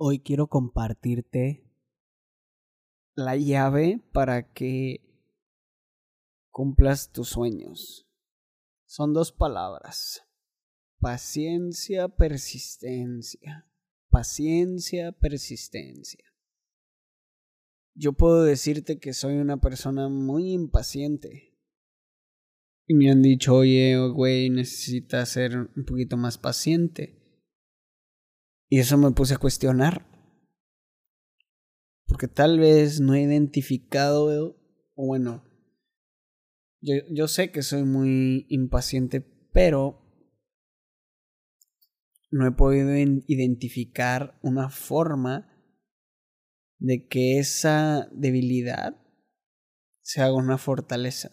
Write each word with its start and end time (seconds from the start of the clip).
Hoy 0.00 0.20
quiero 0.20 0.46
compartirte 0.46 1.68
la 3.16 3.34
llave 3.34 4.00
para 4.12 4.52
que 4.52 5.00
cumplas 6.52 7.10
tus 7.10 7.30
sueños. 7.30 8.06
Son 8.86 9.12
dos 9.12 9.32
palabras. 9.32 10.22
Paciencia, 11.00 12.06
persistencia. 12.06 13.68
Paciencia, 14.08 15.10
persistencia. 15.10 16.24
Yo 17.92 18.12
puedo 18.12 18.44
decirte 18.44 19.00
que 19.00 19.12
soy 19.12 19.34
una 19.38 19.60
persona 19.60 20.08
muy 20.08 20.52
impaciente. 20.52 21.58
Y 22.86 22.94
me 22.94 23.10
han 23.10 23.20
dicho, 23.20 23.56
oye, 23.56 23.98
güey, 23.98 24.48
necesitas 24.48 25.30
ser 25.30 25.56
un 25.58 25.84
poquito 25.84 26.16
más 26.16 26.38
paciente. 26.38 27.17
Y 28.68 28.80
eso 28.80 28.98
me 28.98 29.10
puse 29.12 29.34
a 29.34 29.38
cuestionar. 29.38 30.06
Porque 32.06 32.28
tal 32.28 32.58
vez 32.58 33.00
no 33.00 33.14
he 33.14 33.22
identificado, 33.22 34.56
o 34.94 35.06
bueno, 35.06 35.44
yo, 36.80 36.94
yo 37.10 37.28
sé 37.28 37.50
que 37.50 37.62
soy 37.62 37.84
muy 37.84 38.46
impaciente, 38.48 39.20
pero 39.52 40.04
no 42.30 42.46
he 42.46 42.52
podido 42.52 42.96
identificar 42.96 44.38
una 44.42 44.68
forma 44.68 45.54
de 46.78 47.06
que 47.08 47.38
esa 47.38 48.08
debilidad 48.12 48.96
se 50.02 50.22
haga 50.22 50.34
una 50.34 50.58
fortaleza. 50.58 51.30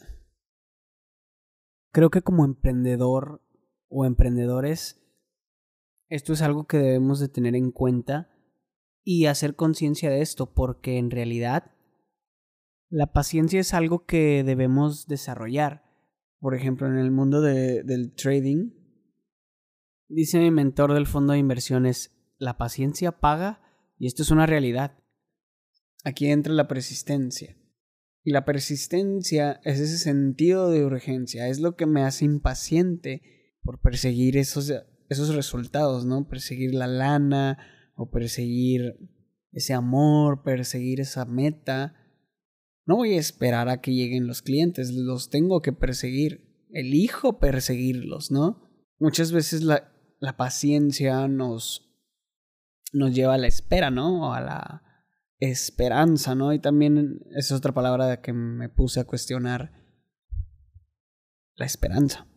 Creo 1.92 2.10
que 2.10 2.22
como 2.22 2.44
emprendedor 2.44 3.42
o 3.88 4.06
emprendedores 4.06 5.05
esto 6.10 6.34
es 6.34 6.42
algo 6.42 6.68
que 6.68 6.78
debemos 6.78 7.20
de 7.20 7.30
tener 7.30 7.56
en 7.56 7.72
cuenta 7.72 8.30
y 9.04 9.26
hacer 9.26 9.56
conciencia 9.56 10.10
de 10.10 10.22
esto, 10.22 10.54
porque 10.54 10.98
en 10.98 11.12
realidad 11.12 11.72
la 12.90 13.12
paciencia 13.12 13.60
es 13.60 13.74
algo 13.74 14.06
que 14.06 14.44
debemos 14.44 15.08
desarrollar. 15.08 15.84
Por 16.40 16.56
ejemplo, 16.56 16.88
en 16.88 16.98
el 16.98 17.12
mundo 17.12 17.42
del 17.42 18.14
trading, 18.16 18.72
dice 20.08 20.40
mi 20.40 20.52
mentor 20.52 20.94
del 20.94 21.08
fondo 21.08 21.34
de 21.34 21.40
inversiones, 21.40 22.16
la 22.38 22.58
paciencia 22.58 23.20
paga 23.20 23.62
y 23.98 24.08
esto 24.08 24.24
es 24.24 24.32
una 24.32 24.46
realidad. 24.46 24.98
Aquí 26.04 26.28
entra 26.28 26.54
la 26.54 26.68
persistencia. 26.68 27.58
Y 28.24 28.32
la 28.32 28.44
persistencia 28.44 29.60
es 29.64 29.80
ese 29.80 30.00
sentido 30.00 30.72
de 30.72 30.84
urgencia, 30.84 31.48
es 31.48 31.60
lo 31.60 31.76
que 31.76 31.86
me 31.86 32.04
hace 32.04 32.26
impaciente 32.26 33.22
por 33.62 33.82
perseguir 33.82 34.38
esos 34.38 34.74
esos 35.10 35.36
resultados, 35.36 36.06
¿no? 36.06 36.28
Perseguir 36.28 36.74
la 36.74 36.88
lana 36.88 37.58
o 37.96 38.10
perseguir 38.10 38.98
ese 39.52 39.74
amor, 39.74 40.44
perseguir 40.44 41.00
esa 41.00 41.26
meta. 41.26 41.96
No 42.86 42.98
voy 42.98 43.14
a 43.14 43.20
esperar 43.20 43.70
a 43.70 43.82
que 43.82 43.94
lleguen 43.94 44.28
los 44.28 44.42
clientes, 44.42 44.92
los 44.92 45.30
tengo 45.30 45.62
que 45.62 45.74
perseguir. 45.74 46.66
Elijo 46.72 47.40
perseguirlos, 47.40 48.32
¿no? 48.32 48.62
Muchas 49.00 49.32
veces 49.32 49.64
la, 49.64 49.94
la 50.20 50.38
paciencia 50.38 51.28
nos, 51.28 51.90
nos 52.92 53.14
lleva 53.14 53.36
a 53.36 53.38
la 53.38 53.48
espera, 53.48 53.92
¿no? 53.92 54.30
O 54.30 54.34
a 54.34 54.42
la 54.42 54.84
esperanza, 55.40 56.36
¿no? 56.36 56.54
Y 56.54 56.60
también 56.60 57.22
es 57.36 57.52
otra 57.52 57.74
palabra 57.74 58.22
que 58.22 58.34
me 58.34 58.70
puse 58.70 59.00
a 59.00 59.06
cuestionar. 59.06 59.72
La 61.56 61.66
esperanza. 61.66 62.28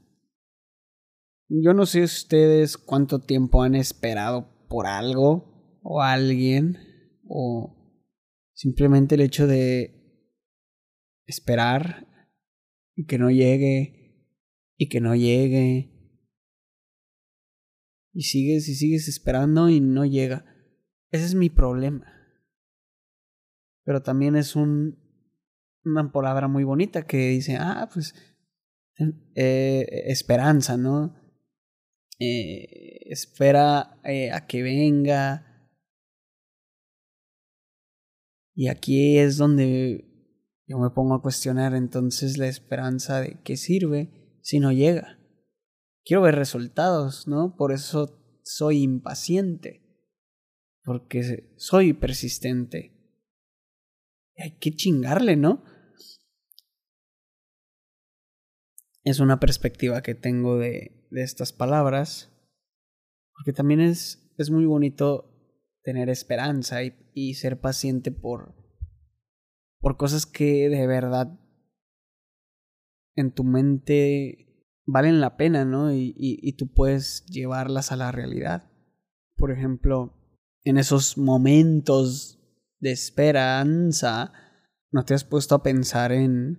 Yo 1.51 1.73
no 1.73 1.87
sé 1.87 2.03
ustedes 2.03 2.77
cuánto 2.77 3.21
tiempo 3.21 3.63
han 3.63 3.75
esperado 3.75 4.67
por 4.69 4.87
algo 4.87 5.81
o 5.83 6.03
alguien 6.03 6.77
o 7.27 8.05
simplemente 8.53 9.15
el 9.15 9.23
hecho 9.23 9.47
de 9.47 9.99
esperar 11.27 12.07
y 12.95 13.07
que 13.07 13.17
no 13.17 13.31
llegue 13.31 14.28
y 14.77 14.89
que 14.91 15.00
no 15.00 15.15
llegue 15.15 15.99
y 18.12 18.22
sigues 18.22 18.69
y 18.69 18.75
sigues 18.75 19.09
esperando 19.09 19.71
y 19.71 19.81
no 19.81 20.05
llega. 20.05 20.45
Ese 21.11 21.25
es 21.25 21.34
mi 21.34 21.49
problema. 21.49 22.12
Pero 23.84 24.03
también 24.03 24.37
es 24.37 24.55
un, 24.55 24.99
una 25.84 26.12
palabra 26.12 26.47
muy 26.47 26.65
bonita 26.65 27.06
que 27.06 27.28
dice, 27.28 27.56
ah, 27.56 27.89
pues 27.93 28.15
eh, 29.34 29.87
esperanza, 30.09 30.77
¿no? 30.77 31.18
Eh, 32.21 33.01
espera 33.06 34.01
eh, 34.05 34.31
a 34.33 34.47
que 34.47 34.62
venga. 34.62 35.71
Y 38.55 38.69
aquí 38.69 39.19
es 39.19 39.37
donde 39.37 40.05
yo 40.67 40.78
me 40.78 40.91
pongo 40.91 41.15
a 41.15 41.23
cuestionar 41.23 41.75
entonces 41.75 42.39
la 42.39 42.49
esperanza 42.49 43.21
de 43.21 43.41
qué 43.45 43.57
sirve 43.57 44.39
si 44.43 44.59
no 44.59 44.73
llega. 44.73 45.19
Quiero 46.05 46.23
ver 46.23 46.34
resultados, 46.34 47.28
¿no? 47.28 47.57
Por 47.57 47.73
eso 47.73 48.41
soy 48.43 48.83
impaciente. 48.83 49.84
Porque 50.83 51.53
soy 51.57 51.93
persistente. 51.93 52.95
Hay 54.39 54.59
que 54.59 54.73
chingarle, 54.73 55.37
¿no? 55.37 55.62
Es 59.09 59.21
una 59.21 59.41
perspectiva 59.41 60.03
que 60.03 60.15
tengo 60.15 60.59
de, 60.59 61.09
de 61.11 61.23
estas 61.23 61.55
palabras, 61.55 62.31
porque 63.33 63.55
también 63.55 63.81
es, 63.81 64.35
es 64.37 64.51
muy 64.51 64.67
bonito 64.67 65.59
tener 65.83 66.11
esperanza 66.11 66.83
y, 66.83 66.95
y, 67.15 67.33
ser 67.33 67.59
paciente 67.59 68.11
por, 68.11 68.55
por 69.81 69.97
cosas 69.97 70.27
que 70.27 70.69
de 70.69 70.87
verdad 70.87 71.41
en 73.17 73.33
tu 73.33 73.45
mente 73.45 74.67
valen 74.85 75.23
la 75.23 75.39
pena, 75.39 75.65
¿no? 75.65 75.91
Y, 75.91 76.15
y, 76.15 76.39
y 76.43 76.59
tú 76.59 76.71
puedes 76.71 77.25
llevarlas 77.25 77.93
a 77.93 77.97
la 77.97 78.13
realidad. 78.13 78.71
Por 79.39 79.53
ejemplo, 79.53 80.13
en 80.65 80.77
esos 80.77 81.17
momentos 81.17 82.39
de 82.79 82.93
esperanza, 82.93 84.35
¿no 84.93 85.07
te 85.07 85.15
has 85.15 85.25
puesto 85.25 85.55
a 85.55 85.63
pensar 85.63 86.13
en 86.13 86.59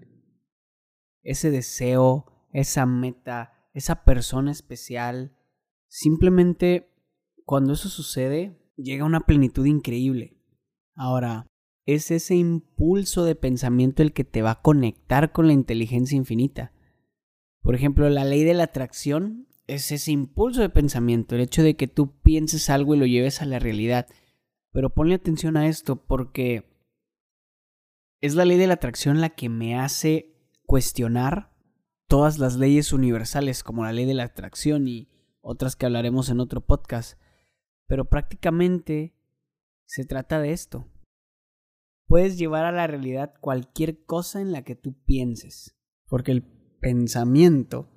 ese 1.21 1.51
deseo, 1.51 2.25
esa 2.51 2.85
meta, 2.85 3.69
esa 3.73 4.03
persona 4.03 4.51
especial. 4.51 5.35
Simplemente 5.87 6.93
cuando 7.45 7.73
eso 7.73 7.89
sucede, 7.89 8.59
llega 8.77 9.05
una 9.05 9.21
plenitud 9.21 9.65
increíble. 9.65 10.37
Ahora, 10.95 11.47
es 11.85 12.11
ese 12.11 12.35
impulso 12.35 13.23
de 13.25 13.35
pensamiento 13.35 14.03
el 14.03 14.13
que 14.13 14.23
te 14.23 14.41
va 14.41 14.51
a 14.51 14.61
conectar 14.61 15.31
con 15.31 15.47
la 15.47 15.53
inteligencia 15.53 16.15
infinita. 16.15 16.71
Por 17.61 17.73
ejemplo, 17.73 18.07
la 18.09 18.25
ley 18.25 18.43
de 18.43 18.53
la 18.53 18.65
atracción 18.65 19.47
es 19.65 19.91
ese 19.91 20.11
impulso 20.11 20.61
de 20.61 20.69
pensamiento, 20.69 21.35
el 21.35 21.41
hecho 21.41 21.63
de 21.63 21.75
que 21.75 21.87
tú 21.87 22.19
pienses 22.21 22.69
algo 22.69 22.95
y 22.95 22.99
lo 22.99 23.05
lleves 23.05 23.41
a 23.41 23.45
la 23.45 23.59
realidad. 23.59 24.07
Pero 24.71 24.93
ponle 24.93 25.15
atención 25.15 25.57
a 25.57 25.67
esto 25.67 25.95
porque 25.95 26.69
es 28.21 28.35
la 28.35 28.45
ley 28.45 28.57
de 28.57 28.67
la 28.67 28.75
atracción 28.75 29.21
la 29.21 29.29
que 29.29 29.49
me 29.49 29.75
hace 29.75 30.35
cuestionar 30.65 31.51
todas 32.09 32.39
las 32.39 32.57
leyes 32.57 32.91
universales 32.91 33.63
como 33.63 33.83
la 33.83 33.93
ley 33.93 34.05
de 34.05 34.15
la 34.15 34.23
atracción 34.23 34.87
y 34.87 35.07
otras 35.41 35.75
que 35.75 35.85
hablaremos 35.85 36.29
en 36.29 36.39
otro 36.39 36.59
podcast. 36.59 37.19
Pero 37.87 38.09
prácticamente 38.09 39.15
se 39.85 40.05
trata 40.05 40.41
de 40.41 40.51
esto. 40.51 40.91
Puedes 42.07 42.39
llevar 42.39 42.65
a 42.65 42.71
la 42.71 42.87
realidad 42.87 43.35
cualquier 43.39 44.03
cosa 44.05 44.41
en 44.41 44.51
la 44.51 44.63
que 44.63 44.75
tú 44.75 44.95
pienses, 45.05 45.79
porque 46.07 46.31
el 46.31 46.41
pensamiento 46.81 47.91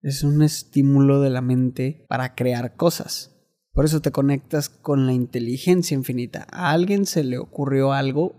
es 0.00 0.24
un 0.24 0.42
estímulo 0.42 1.20
de 1.20 1.28
la 1.28 1.42
mente 1.42 2.06
para 2.08 2.34
crear 2.34 2.74
cosas. 2.74 3.38
Por 3.72 3.84
eso 3.84 4.00
te 4.00 4.12
conectas 4.12 4.70
con 4.70 5.06
la 5.06 5.12
inteligencia 5.12 5.94
infinita. 5.94 6.46
A 6.50 6.70
alguien 6.70 7.04
se 7.04 7.22
le 7.22 7.36
ocurrió 7.36 7.92
algo 7.92 8.34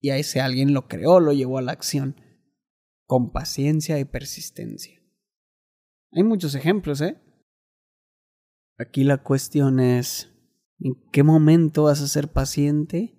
y 0.00 0.10
a 0.10 0.16
ese 0.16 0.40
alguien 0.40 0.72
lo 0.72 0.86
creó, 0.86 1.18
lo 1.18 1.32
llevó 1.32 1.58
a 1.58 1.62
la 1.62 1.72
acción 1.72 2.14
con 3.14 3.30
paciencia 3.30 4.00
y 4.00 4.04
persistencia. 4.04 5.00
Hay 6.10 6.24
muchos 6.24 6.56
ejemplos, 6.56 7.00
¿eh? 7.00 7.16
Aquí 8.76 9.04
la 9.04 9.18
cuestión 9.18 9.78
es, 9.78 10.32
¿en 10.80 10.94
qué 11.12 11.22
momento 11.22 11.84
vas 11.84 12.00
a 12.00 12.08
ser 12.08 12.32
paciente 12.32 13.16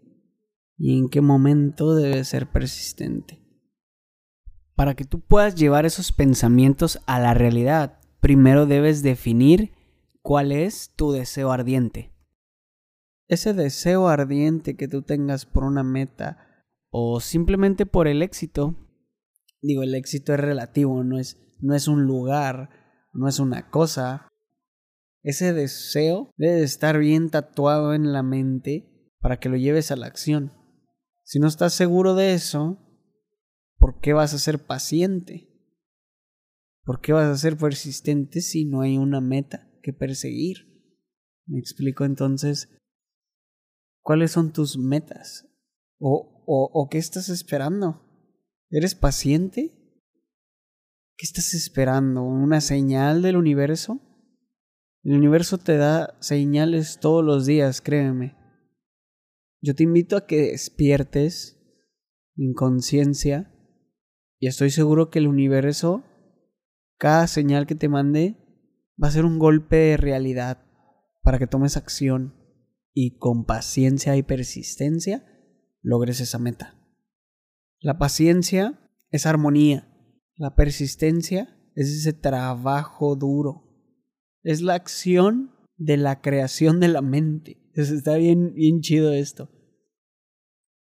y 0.78 0.98
en 0.98 1.08
qué 1.08 1.22
momento 1.22 1.96
debes 1.96 2.28
ser 2.28 2.52
persistente? 2.52 3.42
Para 4.76 4.96
que 4.96 5.06
tú 5.06 5.22
puedas 5.22 5.56
llevar 5.56 5.86
esos 5.86 6.12
pensamientos 6.12 7.00
a 7.06 7.22
la 7.22 7.34
realidad, 7.34 8.02
primero 8.20 8.66
debes 8.66 9.02
definir 9.02 9.72
cuál 10.22 10.52
es 10.52 10.92
tu 10.98 11.14
deseo 11.14 11.54
ardiente. 11.54 12.14
Ese 13.30 13.54
deseo 13.54 14.10
ardiente 14.10 14.76
que 14.76 14.90
tú 14.90 15.04
tengas 15.04 15.46
por 15.46 15.64
una 15.64 15.84
meta 15.84 16.66
o 16.90 17.22
simplemente 17.22 17.86
por 17.86 18.10
el 18.10 18.22
éxito 18.22 18.76
digo, 19.62 19.84
el 19.84 19.96
éxito 19.96 20.34
es 20.34 20.40
relativo, 20.40 21.04
no 21.04 21.20
es, 21.20 21.40
no 21.60 21.76
es 21.76 21.88
un 21.88 22.04
lugar, 22.04 22.70
no 23.14 23.28
es 23.28 23.40
una 23.40 23.70
cosa. 23.70 24.28
Ese 25.24 25.54
deseo 25.54 26.32
debe 26.38 26.64
estar 26.64 27.00
bien 27.00 27.30
tatuado 27.30 27.94
en 27.94 28.14
la 28.14 28.24
mente 28.24 29.12
para 29.20 29.40
que 29.40 29.50
lo 29.50 29.58
lleves 29.58 29.92
a 29.92 29.96
la 29.96 30.06
acción. 30.06 30.54
Si 31.24 31.40
no 31.40 31.48
estás 31.48 31.74
seguro 31.74 32.14
de 32.14 32.34
eso, 32.34 32.78
¿por 33.78 34.00
qué 34.00 34.14
vas 34.14 34.34
a 34.34 34.38
ser 34.38 34.60
paciente? 34.60 35.50
¿Por 36.84 37.02
qué 37.02 37.14
vas 37.14 37.26
a 37.26 37.38
ser 37.38 37.58
persistente 37.58 38.42
si 38.42 38.66
no 38.66 38.82
hay 38.82 38.98
una 39.00 39.22
meta 39.22 39.68
que 39.82 39.92
perseguir? 39.92 40.76
Me 41.48 41.58
explico 41.58 42.06
entonces, 42.06 42.70
¿cuáles 44.02 44.32
son 44.32 44.54
tus 44.54 44.78
metas? 44.78 45.48
¿O, 45.98 46.44
o, 46.46 46.70
o 46.72 46.90
qué 46.90 47.00
estás 47.00 47.30
esperando? 47.30 48.05
¿Eres 48.70 48.96
paciente? 48.96 49.74
¿Qué 51.18 51.26
estás 51.26 51.54
esperando? 51.54 52.24
¿Una 52.24 52.62
señal 52.62 53.22
del 53.22 53.38
universo? 53.38 54.02
El 55.04 55.14
universo 55.14 55.60
te 55.60 55.78
da 55.78 56.18
señales 56.20 57.00
todos 57.00 57.24
los 57.24 57.46
días, 57.46 57.80
créeme. 57.80 58.36
Yo 59.62 59.76
te 59.76 59.84
invito 59.84 60.18
a 60.18 60.26
que 60.26 60.52
despiertes 60.52 61.62
en 62.38 62.54
conciencia 62.54 63.52
y 64.40 64.48
estoy 64.48 64.72
seguro 64.72 65.10
que 65.10 65.20
el 65.20 65.28
universo 65.28 66.04
cada 66.98 67.28
señal 67.28 67.68
que 67.68 67.76
te 67.76 67.88
mande 67.88 68.36
va 69.02 69.10
a 69.10 69.12
ser 69.12 69.26
un 69.26 69.38
golpe 69.38 69.76
de 69.76 69.98
realidad 69.98 70.66
para 71.22 71.38
que 71.38 71.48
tomes 71.48 71.78
acción 71.78 72.36
y 72.94 73.18
con 73.18 73.46
paciencia 73.46 74.16
y 74.16 74.24
persistencia 74.24 75.24
logres 75.82 76.20
esa 76.20 76.40
meta. 76.40 76.85
La 77.86 78.00
paciencia 78.00 78.80
es 79.12 79.28
armonía, 79.28 79.88
la 80.38 80.56
persistencia 80.56 81.56
es 81.76 81.88
ese 81.90 82.14
trabajo 82.14 83.16
duro, 83.16 83.70
es 84.42 84.64
la 84.64 84.74
acción 84.74 85.52
de 85.78 85.98
la 85.98 86.20
creación 86.20 86.80
de 86.80 86.88
la 86.88 87.04
mente. 87.04 87.62
está 87.76 88.16
bien, 88.16 88.56
bien 88.56 88.82
chido 88.82 89.12
esto. 89.12 89.52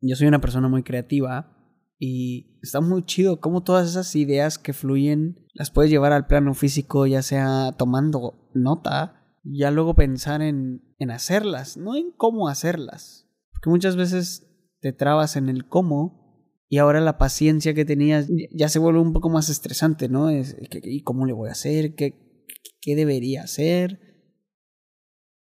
Yo 0.02 0.16
soy 0.16 0.26
una 0.26 0.42
persona 0.42 0.68
muy 0.68 0.82
creativa 0.82 1.56
y 1.98 2.58
está 2.60 2.82
muy 2.82 3.06
chido 3.06 3.40
cómo 3.40 3.62
todas 3.62 3.88
esas 3.88 4.14
ideas 4.14 4.58
que 4.58 4.74
fluyen 4.74 5.46
las 5.54 5.70
puedes 5.70 5.90
llevar 5.90 6.12
al 6.12 6.26
plano 6.26 6.52
físico, 6.52 7.06
ya 7.06 7.22
sea 7.22 7.72
tomando 7.72 8.50
nota, 8.52 9.34
ya 9.44 9.70
luego 9.70 9.94
pensar 9.94 10.42
en, 10.42 10.94
en 10.98 11.10
hacerlas, 11.10 11.78
no 11.78 11.96
en 11.96 12.12
cómo 12.12 12.48
hacerlas. 12.48 13.30
Porque 13.50 13.70
muchas 13.70 13.96
veces 13.96 14.46
te 14.82 14.92
trabas 14.92 15.36
en 15.36 15.48
el 15.48 15.66
cómo 15.66 16.21
y 16.72 16.78
ahora 16.78 17.02
la 17.02 17.18
paciencia 17.18 17.74
que 17.74 17.84
tenías 17.84 18.30
ya 18.50 18.70
se 18.70 18.78
vuelve 18.78 18.98
un 18.98 19.12
poco 19.12 19.28
más 19.28 19.50
estresante, 19.50 20.08
¿no? 20.08 20.30
Es, 20.30 20.56
¿Y 20.84 21.02
cómo 21.02 21.26
le 21.26 21.34
voy 21.34 21.50
a 21.50 21.52
hacer? 21.52 21.94
¿Qué, 21.94 22.46
qué 22.80 22.96
debería 22.96 23.42
hacer? 23.42 24.00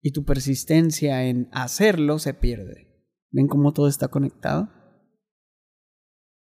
Y 0.02 0.12
tu 0.12 0.26
persistencia 0.26 1.24
en 1.24 1.48
hacerlo 1.52 2.18
se 2.18 2.34
pierde. 2.34 3.08
¿Ven 3.30 3.48
cómo 3.48 3.72
todo 3.72 3.88
está 3.88 4.08
conectado? 4.08 4.68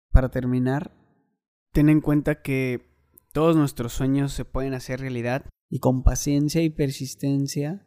Para 0.10 0.32
terminar, 0.32 0.96
ten 1.74 1.90
en 1.90 2.00
cuenta 2.00 2.42
que 2.42 2.96
todos 3.34 3.58
nuestros 3.58 3.92
sueños 3.92 4.32
se 4.32 4.46
pueden 4.46 4.74
hacer 4.74 5.02
realidad 5.02 5.50
y 5.70 5.80
con 5.80 6.02
paciencia 6.02 6.62
y 6.62 6.70
persistencia 6.70 7.86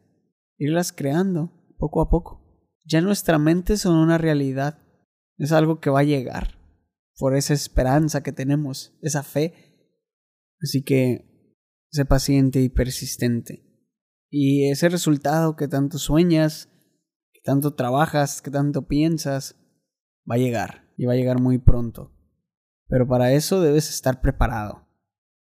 irlas 0.59 0.91
creando 0.91 1.51
poco 1.79 2.03
a 2.03 2.11
poco. 2.11 2.69
Ya 2.83 3.01
nuestra 3.01 3.39
mente 3.39 3.75
son 3.77 3.95
una 3.95 4.19
realidad, 4.19 4.83
es 5.39 5.51
algo 5.51 5.79
que 5.79 5.89
va 5.89 6.01
a 6.01 6.03
llegar 6.03 6.54
por 7.17 7.35
esa 7.35 7.53
esperanza 7.53 8.23
que 8.23 8.31
tenemos, 8.31 8.97
esa 9.01 9.23
fe. 9.23 9.53
Así 10.61 10.83
que 10.83 11.53
sé 11.91 12.05
paciente 12.05 12.61
y 12.61 12.69
persistente. 12.69 13.65
Y 14.29 14.69
ese 14.69 14.89
resultado 14.89 15.55
que 15.55 15.67
tanto 15.67 15.97
sueñas, 15.97 16.69
que 17.31 17.41
tanto 17.43 17.73
trabajas, 17.75 18.41
que 18.41 18.51
tanto 18.51 18.87
piensas, 18.87 19.55
va 20.29 20.35
a 20.35 20.39
llegar 20.39 20.91
y 20.97 21.05
va 21.05 21.13
a 21.13 21.15
llegar 21.15 21.41
muy 21.41 21.57
pronto. 21.57 22.11
Pero 22.87 23.07
para 23.07 23.31
eso 23.33 23.61
debes 23.61 23.89
estar 23.89 24.21
preparado. 24.21 24.87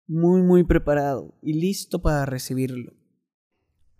Muy, 0.07 0.41
muy 0.41 0.63
preparado 0.63 1.37
y 1.41 1.53
listo 1.53 2.01
para 2.01 2.25
recibirlo. 2.25 2.93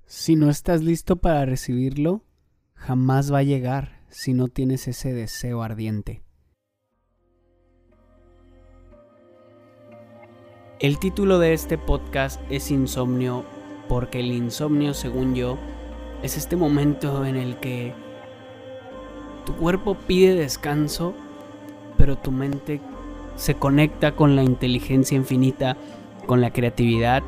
Si 0.06 0.36
no 0.36 0.50
estás 0.50 0.82
listo 0.82 1.22
para 1.22 1.46
recibirlo, 1.46 2.26
jamás 2.74 3.32
va 3.32 3.40
a 3.40 3.44
llegar 3.44 4.04
si 4.10 4.34
no 4.34 4.50
tienes 4.50 4.88
ese 4.88 5.14
deseo 5.14 5.62
ardiente. 5.64 6.26
El 10.82 10.98
título 10.98 11.38
de 11.38 11.54
este 11.54 11.78
podcast 11.78 12.42
es 12.50 12.72
Insomnio 12.72 13.46
porque 13.88 14.20
el 14.20 14.32
insomnio, 14.32 14.96
según 14.96 15.36
yo, 15.36 15.60
es 16.24 16.38
este 16.38 16.56
momento 16.56 17.24
en 17.24 17.36
el 17.36 17.58
que 17.58 17.94
tu 19.46 19.54
cuerpo 19.54 19.94
pide 19.94 20.34
descanso, 20.34 21.14
pero 21.98 22.18
tu 22.18 22.32
mente 22.32 22.82
se 23.36 23.54
conecta 23.54 24.16
con 24.16 24.36
la 24.36 24.42
inteligencia 24.42 25.16
infinita, 25.16 25.78
con 26.26 26.42
la 26.42 26.50
creatividad. 26.50 27.22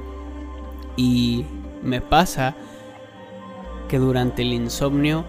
Y 0.98 1.46
me 1.84 2.02
pasa 2.02 2.56
que 3.88 4.00
durante 4.00 4.42
el 4.42 4.52
insomnio 4.52 5.26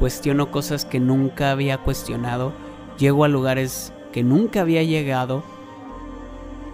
cuestiono 0.00 0.50
cosas 0.50 0.84
que 0.84 0.98
nunca 0.98 1.52
había 1.52 1.78
cuestionado, 1.78 2.52
llego 2.98 3.22
a 3.22 3.28
lugares 3.28 3.92
que 4.10 4.24
nunca 4.24 4.62
había 4.62 4.82
llegado 4.82 5.44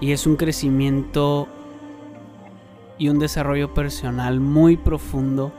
y 0.04 0.12
es 0.12 0.26
un 0.26 0.36
crecimiento 0.36 1.48
y 2.98 3.08
un 3.08 3.18
desarrollo 3.18 3.72
personal 3.72 4.38
muy 4.38 4.76
profundo 4.76 5.50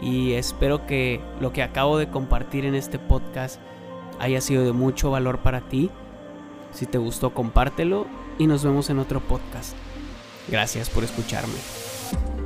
y 0.00 0.34
espero 0.34 0.86
que 0.86 1.20
lo 1.40 1.52
que 1.52 1.64
acabo 1.64 1.98
de 1.98 2.08
compartir 2.08 2.64
en 2.64 2.76
este 2.76 3.00
podcast 3.00 3.60
haya 4.20 4.40
sido 4.40 4.62
de 4.62 4.70
mucho 4.70 5.10
valor 5.10 5.40
para 5.40 5.62
ti 5.62 5.90
si 6.70 6.86
te 6.86 6.96
gustó, 6.96 7.34
compártelo 7.34 8.06
y 8.38 8.46
nos 8.46 8.62
vemos 8.62 8.88
en 8.88 9.00
otro 9.00 9.18
podcast. 9.18 9.74
Gracias 10.48 10.88
por 10.88 11.02
escucharme. 11.02 12.41